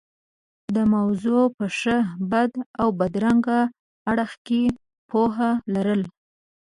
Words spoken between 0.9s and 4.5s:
موضوع په ښه، بد او بدرنګه اړخ